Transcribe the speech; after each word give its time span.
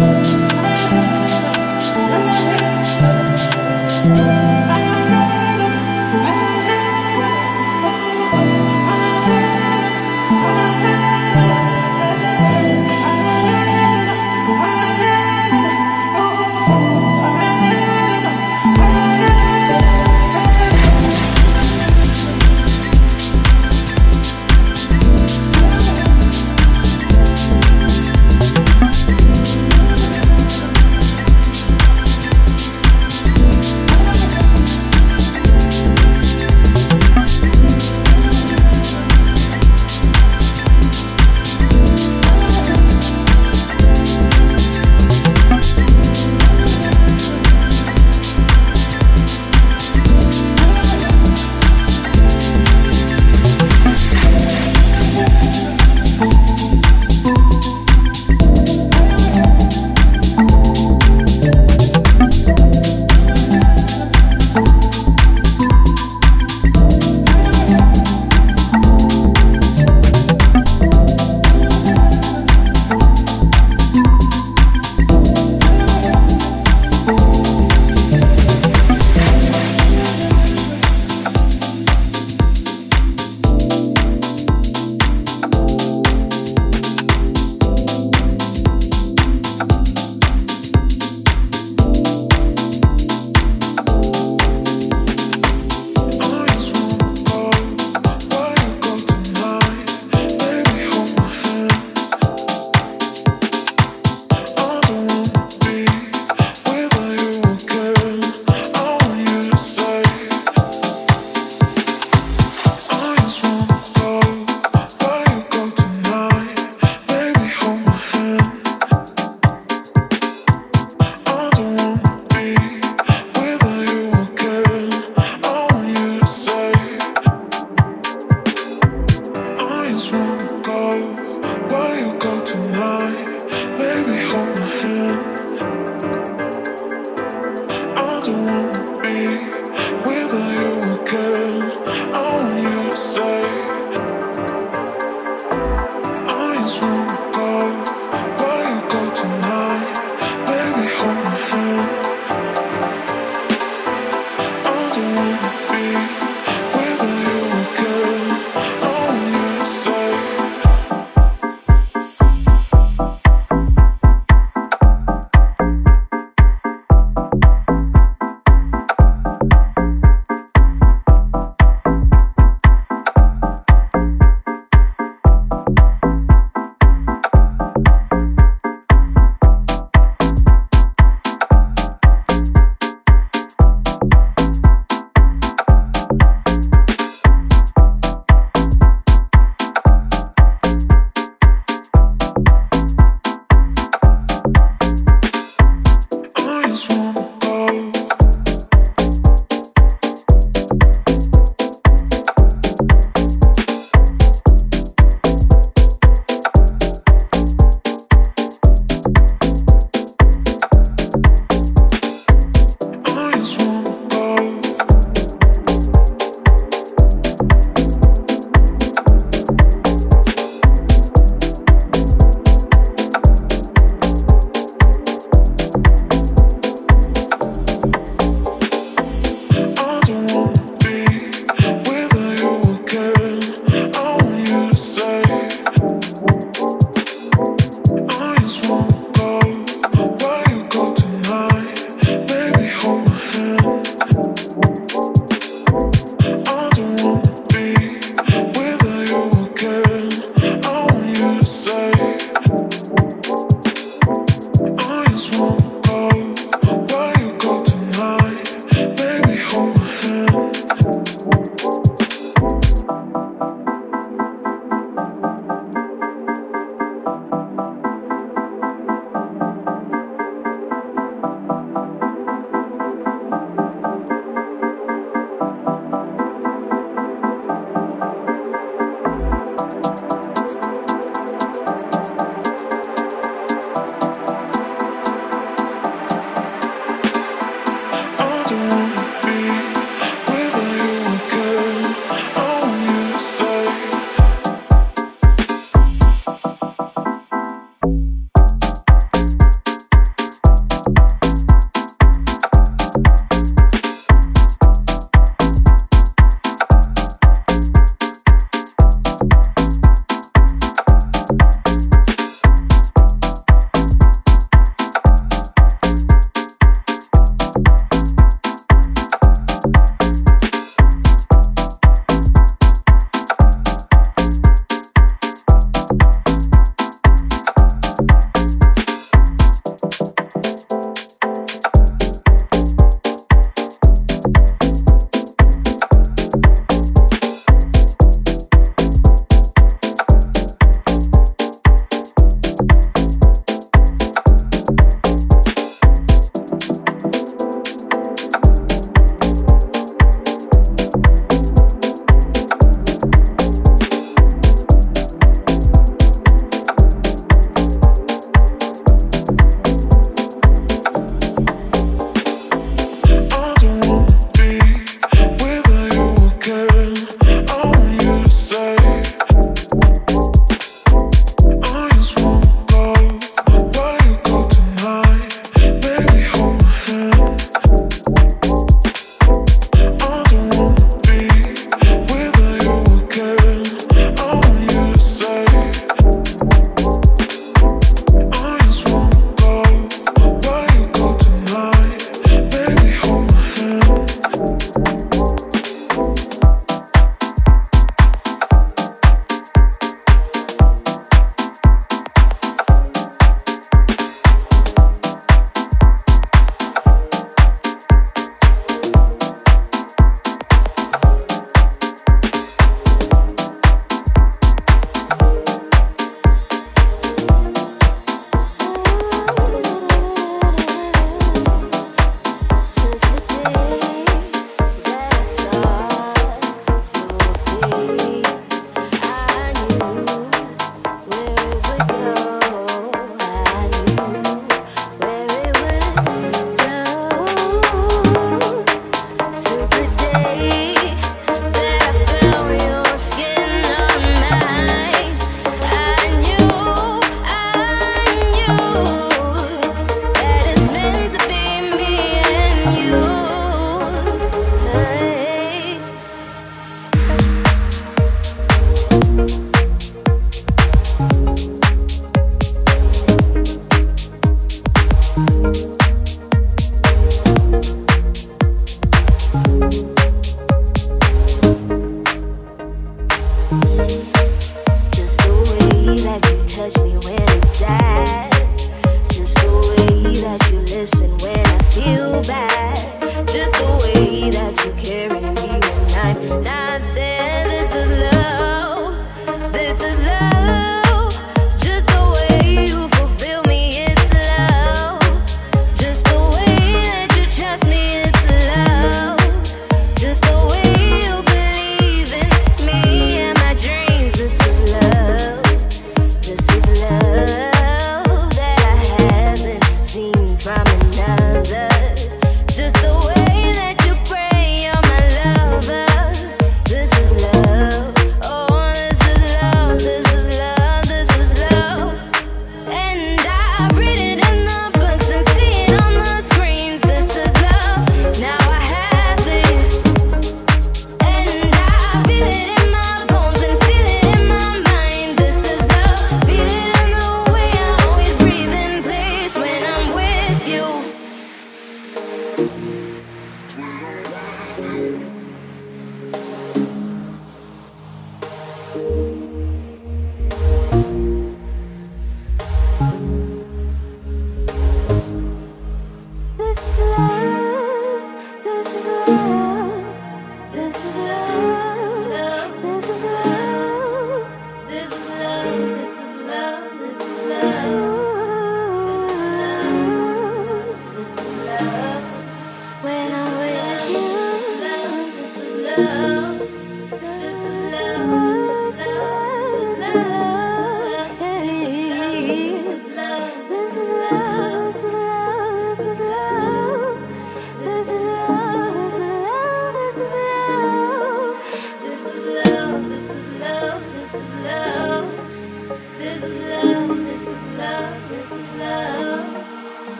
Música 0.00 0.39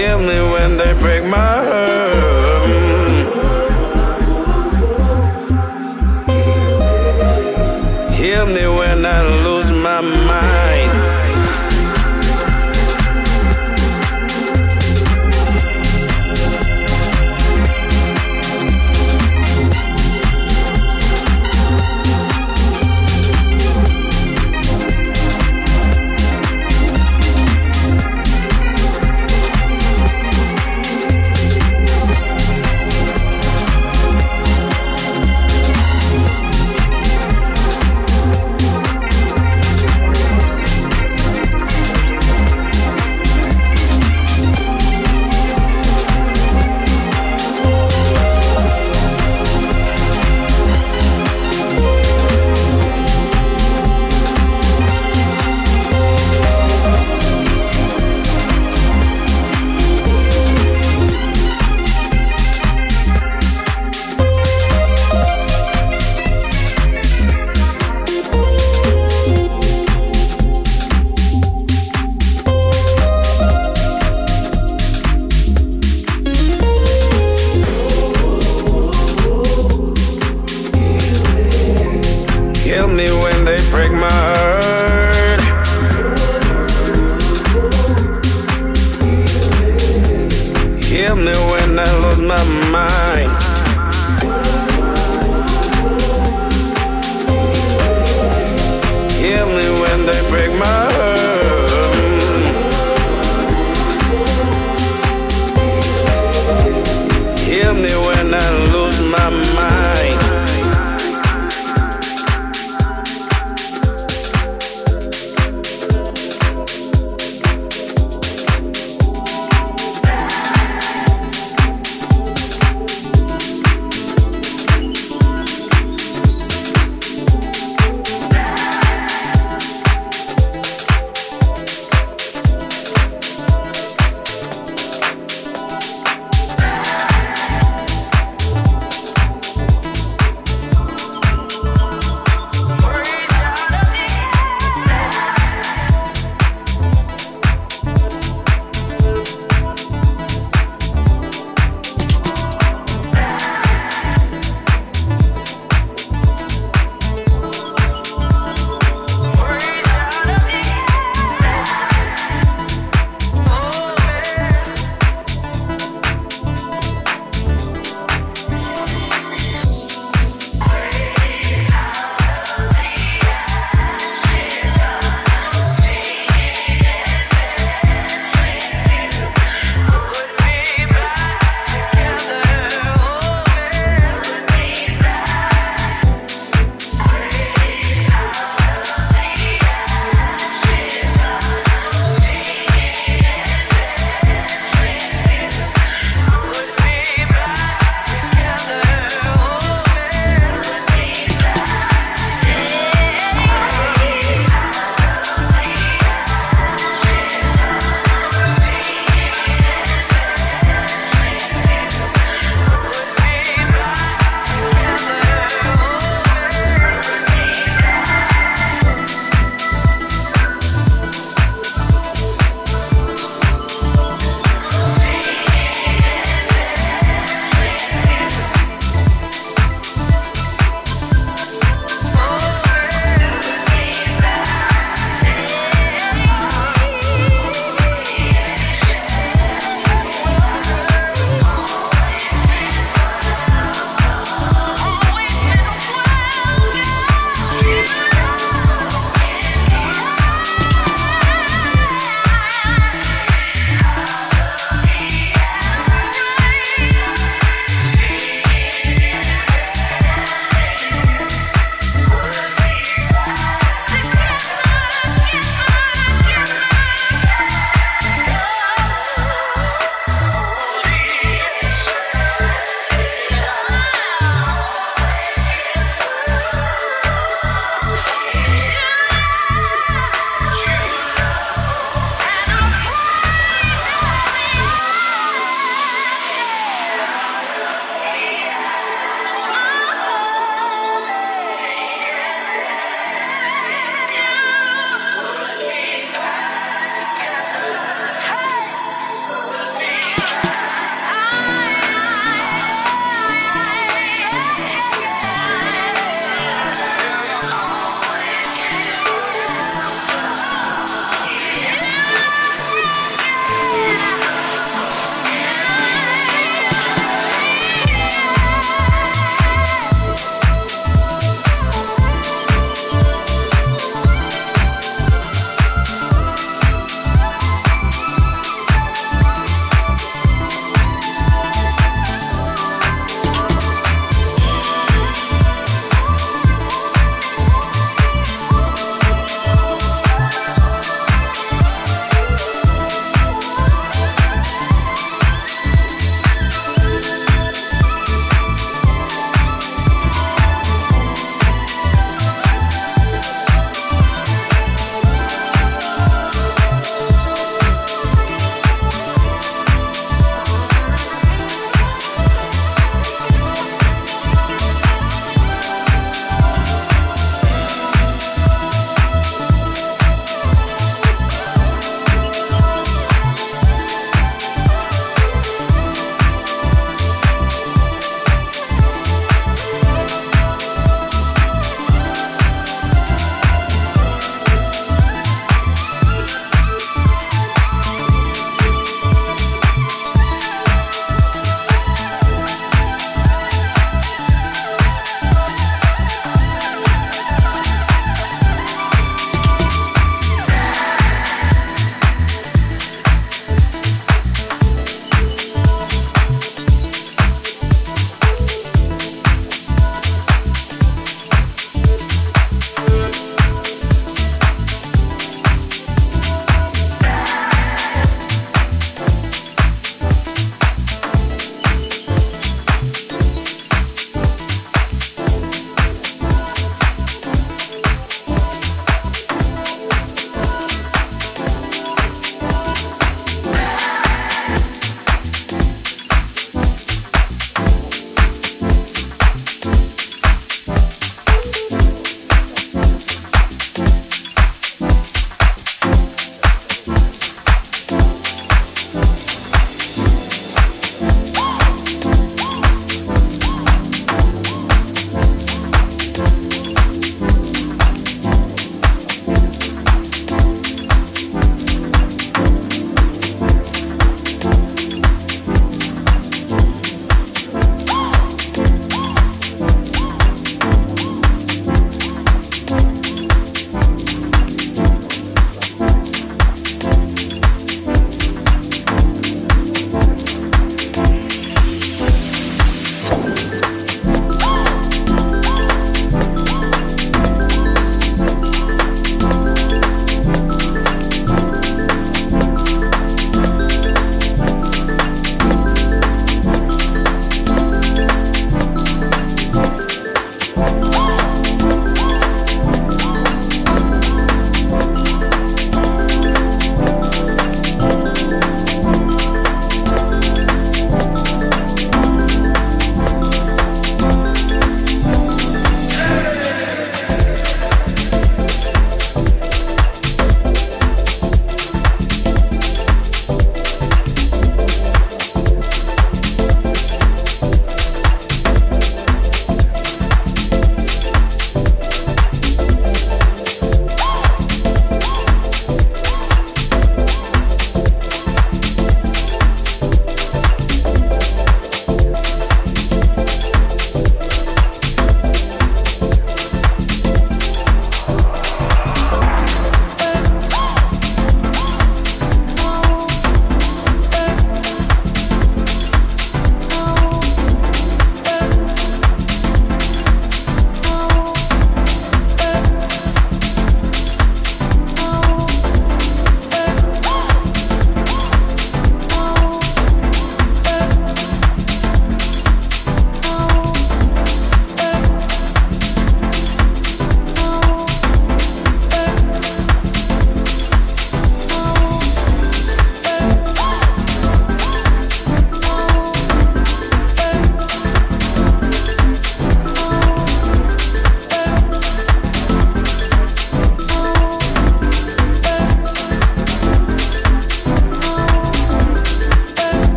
душевный 0.00 0.40